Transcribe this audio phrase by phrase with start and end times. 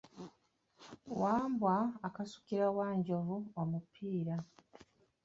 [1.21, 1.75] Wambwa
[2.07, 4.35] akasukira Wanjovu omupiira.